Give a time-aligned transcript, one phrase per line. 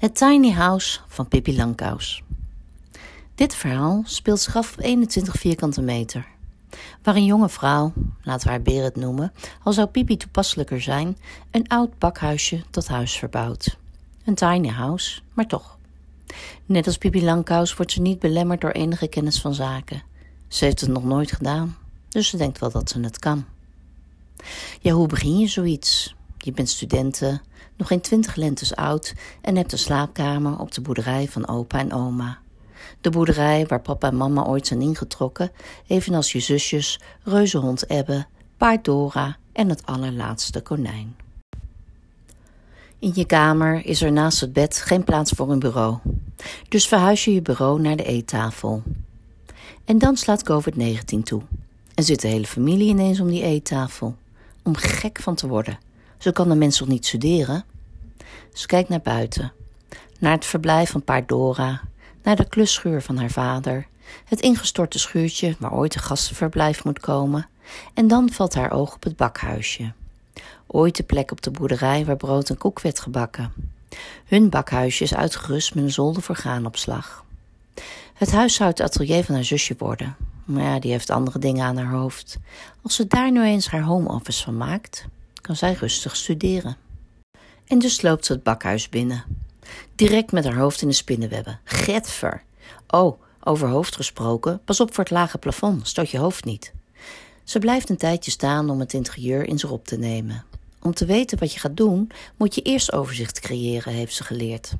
[0.00, 2.22] Het Tiny House van Pippi Langkous.
[3.34, 6.26] Dit verhaal speelt zich af op 21 vierkante meter.
[7.02, 7.92] Waar een jonge vrouw,
[8.22, 9.32] laten we haar Berit noemen,
[9.62, 11.16] al zou Pippi toepasselijker zijn,
[11.50, 13.76] een oud bakhuisje tot huis verbouwt.
[14.24, 15.78] Een tiny house, maar toch.
[16.66, 20.02] Net als Pippi Langkous wordt ze niet belemmerd door enige kennis van zaken.
[20.48, 21.76] Ze heeft het nog nooit gedaan,
[22.08, 23.44] dus ze denkt wel dat ze het kan.
[24.80, 26.14] Ja, hoe begin je zoiets?
[26.42, 27.42] Je bent studenten,
[27.76, 31.92] nog geen twintig lentes oud en hebt een slaapkamer op de boerderij van opa en
[31.92, 32.38] oma.
[33.00, 35.50] De boerderij waar papa en mama ooit zijn ingetrokken,
[35.86, 38.26] evenals je zusjes, reuzenhond Ebbe,
[38.56, 41.16] paard Dora en het allerlaatste konijn.
[42.98, 45.98] In je kamer is er naast het bed geen plaats voor een bureau.
[46.68, 48.82] Dus verhuis je je bureau naar de eettafel.
[49.84, 51.42] En dan slaat COVID-19 toe.
[51.94, 54.16] En zit de hele familie ineens om die eettafel.
[54.62, 55.78] Om gek van te worden.
[56.20, 57.64] Zo kan de mens toch niet studeren?
[58.52, 59.52] Ze kijkt naar buiten.
[60.18, 61.80] Naar het verblijf van paard Dora.
[62.22, 63.86] Naar de klusschuur van haar vader.
[64.24, 67.48] Het ingestorte schuurtje waar ooit een gastenverblijf moet komen.
[67.94, 69.92] En dan valt haar oog op het bakhuisje.
[70.66, 73.52] Ooit de plek op de boerderij waar brood en koek werd gebakken.
[74.24, 77.24] Hun bakhuisje is uitgerust met een zolder voor graanopslag.
[78.14, 80.16] Het huis zou het atelier van haar zusje worden.
[80.44, 82.38] Maar ja, die heeft andere dingen aan haar hoofd.
[82.82, 85.06] Als ze daar nu eens haar home office van maakt,
[85.40, 86.76] kan zij rustig studeren.
[87.66, 89.24] En dus loopt ze het bakhuis binnen.
[89.94, 91.60] Direct met haar hoofd in de spinnenwebben.
[91.64, 92.42] Getver!
[92.88, 96.72] Oh, over hoofd gesproken, pas op voor het lage plafond, stoot je hoofd niet.
[97.44, 100.44] Ze blijft een tijdje staan om het interieur in zich op te nemen.
[100.82, 104.72] Om te weten wat je gaat doen, moet je eerst overzicht creëren, heeft ze geleerd.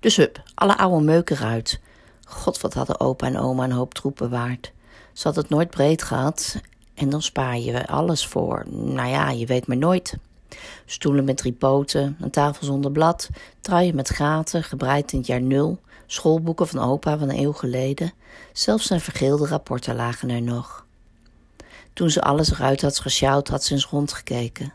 [0.00, 1.80] Dus hup, alle oude meuk eruit.
[2.24, 4.72] God, wat hadden opa en oma een hoop troep bewaard.
[5.12, 6.60] Ze had het nooit breed gehad
[6.96, 8.64] en dan spaar je alles voor.
[8.68, 10.16] Nou ja, je weet maar nooit.
[10.84, 13.28] Stoelen met drie poten, een tafel zonder blad,
[13.60, 18.12] truien met gaten, gebreid in het jaar nul, schoolboeken van opa van een eeuw geleden.
[18.52, 20.86] Zelfs zijn vergeelde rapporten lagen er nog.
[21.92, 24.72] Toen ze alles eruit had gesjouwd, had ze eens rondgekeken.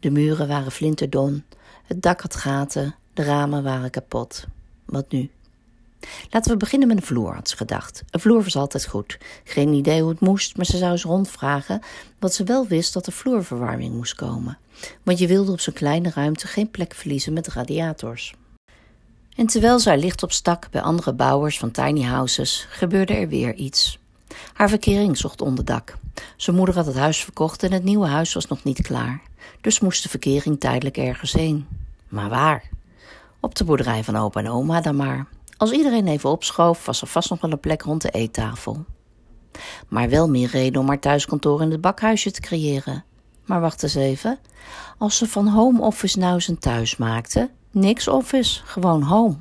[0.00, 1.44] De muren waren flinterdon,
[1.84, 4.46] het dak had gaten, de ramen waren kapot.
[4.84, 5.30] Wat nu?
[6.30, 8.02] Laten we beginnen met een vloer, had ze gedacht.
[8.10, 9.18] Een vloer was altijd goed.
[9.44, 11.80] Geen idee hoe het moest, maar ze zou eens rondvragen.
[12.18, 14.58] Wat ze wel wist dat er vloerverwarming moest komen.
[15.02, 18.34] Want je wilde op zo'n kleine ruimte geen plek verliezen met radiators.
[19.36, 23.98] En terwijl haar licht opstak bij andere bouwers van tiny houses, gebeurde er weer iets.
[24.52, 25.96] Haar verkering zocht onderdak.
[26.36, 29.20] Zijn moeder had het huis verkocht en het nieuwe huis was nog niet klaar.
[29.60, 31.66] Dus moest de verkering tijdelijk ergens heen.
[32.08, 32.68] Maar waar?
[33.40, 35.26] Op de boerderij van opa en oma dan maar.
[35.58, 38.84] Als iedereen even opschoof, was er vast nog wel een plek rond de eettafel.
[39.88, 43.04] Maar wel meer reden om haar thuiskantoor in het bakhuisje te creëren.
[43.44, 44.38] Maar wacht eens even.
[44.98, 49.36] Als ze van home office nou zijn thuis maakte, niks office, gewoon home.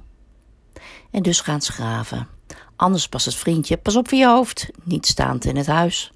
[1.12, 2.28] En dus gaan ze graven.
[2.76, 6.12] Anders past het vriendje, pas op voor je hoofd, niet staand in het huis.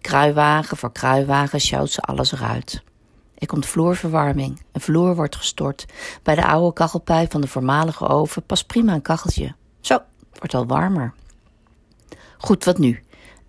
[0.00, 2.82] Kruiwagen voor kruiwagen sjouwt ze alles eruit.
[3.46, 4.62] Er komt vloerverwarming.
[4.72, 5.86] Een vloer wordt gestort.
[6.22, 9.54] Bij de oude kachelpijp van de voormalige oven past prima een kacheltje.
[9.80, 9.98] Zo,
[10.32, 11.14] wordt al warmer.
[12.38, 13.02] Goed, wat nu?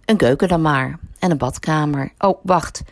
[0.05, 0.99] Een keuken dan maar.
[1.19, 2.13] En een badkamer.
[2.17, 2.83] Oh, wacht.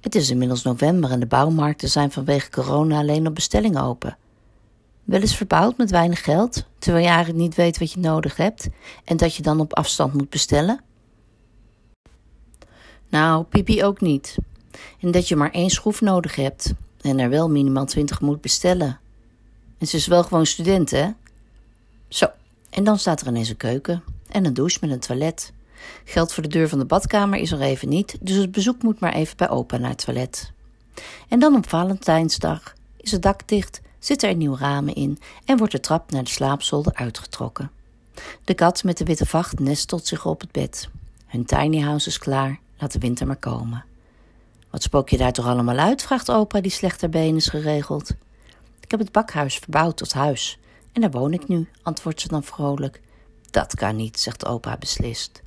[0.00, 4.16] Het is inmiddels november en de bouwmarkten zijn vanwege corona alleen op bestelling open.
[5.04, 8.68] Wel eens verbouwd met weinig geld, terwijl je eigenlijk niet weet wat je nodig hebt
[9.04, 10.80] en dat je dan op afstand moet bestellen?
[13.08, 14.36] Nou, Pipi ook niet.
[15.00, 18.98] En dat je maar één schroef nodig hebt en er wel minimaal twintig moet bestellen.
[19.78, 21.10] En ze is wel gewoon student, hè?
[22.08, 22.26] Zo,
[22.70, 25.52] en dan staat er ineens een keuken en een douche met een toilet.
[26.04, 29.00] Geld voor de deur van de badkamer is er even niet, dus het bezoek moet
[29.00, 30.52] maar even bij opa naar het toilet.
[31.28, 35.72] En dan op Valentijnsdag is het dak dicht, zitten er nieuwe ramen in en wordt
[35.72, 37.70] de trap naar de slaapzolder uitgetrokken.
[38.44, 40.88] De kat met de witte vacht nestelt zich op het bed.
[41.26, 43.84] Hun tiny house is klaar, laat de winter maar komen.
[44.74, 46.02] Wat spook je daar toch allemaal uit?
[46.02, 48.10] vraagt opa, die slechter been is geregeld.
[48.80, 50.58] Ik heb het bakhuis verbouwd tot huis.
[50.92, 53.00] En daar woon ik nu, antwoordt ze dan vrolijk.
[53.50, 55.42] Dat kan niet, zegt opa beslist.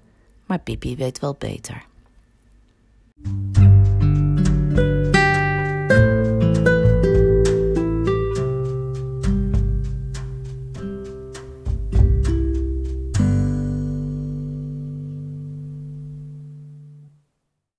[0.46, 1.86] Maar Pipi weet wel beter.